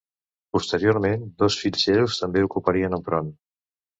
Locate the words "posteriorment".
0.55-1.27